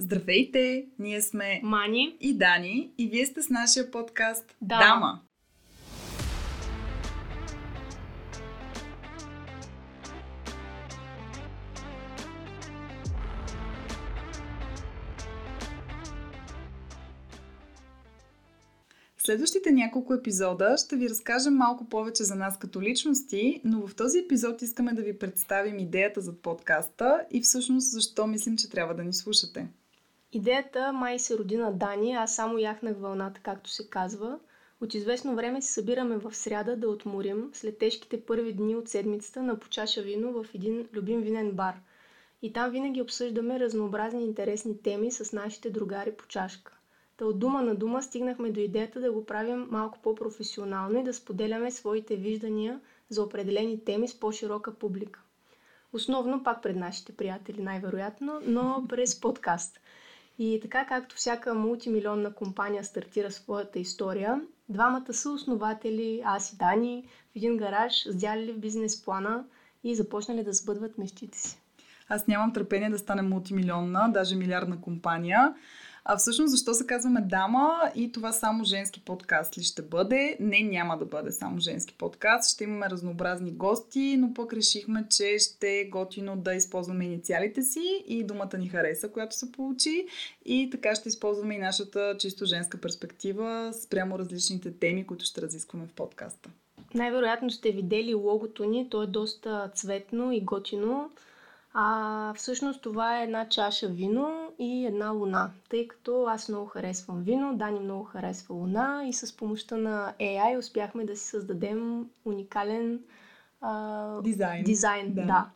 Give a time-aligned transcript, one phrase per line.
[0.00, 0.86] Здравейте!
[0.98, 4.84] Ние сме Мани и Дани и вие сте с нашия подкаст Дама.
[4.84, 5.20] Дама.
[19.16, 23.94] В следващите няколко епизода ще ви разкажем малко повече за нас като личности, но в
[23.94, 28.94] този епизод искаме да ви представим идеята за подкаста и всъщност защо мислим, че трябва
[28.94, 29.68] да ни слушате.
[30.32, 34.38] Идеята май се роди на Дани, аз само яхнах вълната, както се казва.
[34.80, 39.42] От известно време се събираме в сряда да отморим след тежките първи дни от седмицата
[39.42, 41.74] на почаша вино в един любим винен бар.
[42.42, 46.72] И там винаги обсъждаме разнообразни интересни теми с нашите другари по чашка.
[47.16, 51.14] Та от дума на дума стигнахме до идеята да го правим малко по-професионално и да
[51.14, 55.20] споделяме своите виждания за определени теми с по-широка публика.
[55.92, 59.80] Основно пак пред нашите приятели, най-вероятно, но през подкаст.
[60.38, 67.04] И така както всяка мултимилионна компания стартира своята история, двамата са основатели, аз и Дани,
[67.32, 69.44] в един гараж, сделали в бизнес плана
[69.84, 71.58] и започнали да сбъдват мечтите си.
[72.08, 75.54] Аз нямам търпение да стане мултимилионна, даже милиардна компания.
[76.10, 80.36] А всъщност защо се казваме дама и това само женски подкаст ли ще бъде?
[80.40, 82.50] Не, няма да бъде само женски подкаст.
[82.54, 88.04] Ще имаме разнообразни гости, но пък решихме, че ще е готино да използваме инициалите си
[88.06, 90.06] и думата ни хареса, която се получи.
[90.44, 95.86] И така ще използваме и нашата чисто женска перспектива спрямо различните теми, които ще разискваме
[95.86, 96.50] в подкаста.
[96.94, 101.10] Най-вероятно сте видели логото ни, то е доста цветно и готино.
[101.74, 107.22] А всъщност това е една чаша вино и една луна, тъй като аз много харесвам
[107.22, 113.00] вино, Дани много харесва луна и с помощта на AI успяхме да си създадем уникален
[113.60, 114.64] а, Дизайн.
[114.64, 115.22] дизайн Да.
[115.22, 115.50] да.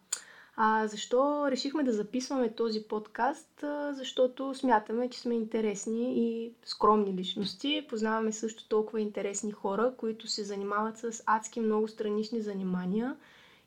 [0.57, 3.63] А, защо решихме да записваме този подкаст?
[3.63, 7.87] А, защото смятаме, че сме интересни и скромни личности.
[7.89, 13.17] Познаваме също толкова интересни хора, които се занимават с адски много странични занимания.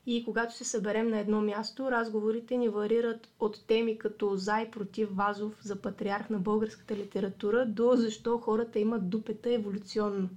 [0.06, 4.70] И когато се съберем на едно място, разговорите ни варират от теми като за и
[4.70, 10.28] против Вазов за патриарх на българската литература до защо хората имат дупета еволюционно.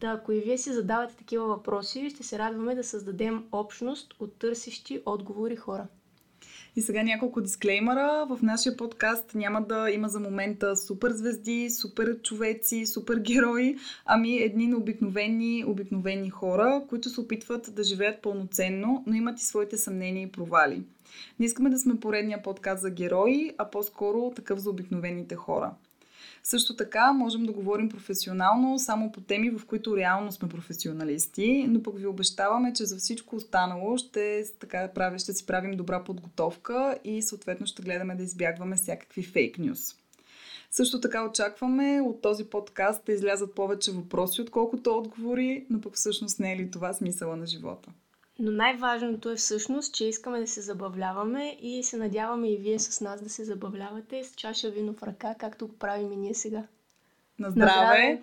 [0.00, 4.34] Та, ако и вие си задавате такива въпроси, ще се радваме да създадем общност от
[4.34, 5.86] търсещи отговори хора.
[6.76, 8.26] И сега няколко дисклеймера.
[8.28, 14.36] В нашия подкаст няма да има за момента супер звезди, супер човеци, супер герои, ами
[14.36, 20.22] едни обикновени, обикновени хора, които се опитват да живеят пълноценно, но имат и своите съмнения
[20.22, 20.82] и провали.
[21.38, 25.70] Не искаме да сме поредния подкаст за герои, а по-скоро такъв за обикновените хора.
[26.44, 31.82] Също така можем да говорим професионално само по теми, в които реално сме професионалисти, но
[31.82, 36.98] пък ви обещаваме, че за всичко останало ще, така, прави, ще си правим добра подготовка
[37.04, 39.96] и съответно ще гледаме да избягваме всякакви фейк нюс.
[40.70, 46.40] Също така очакваме от този подкаст да излязат повече въпроси, отколкото отговори, но пък всъщност
[46.40, 47.90] не е ли това смисъла на живота?
[48.38, 53.00] Но най-важното е всъщност, че искаме да се забавляваме и се надяваме и вие с
[53.00, 56.66] нас да се забавлявате с чаша вино в ръка, както го правим и ние сега.
[57.38, 57.66] На здраве!
[57.66, 58.22] На здраве!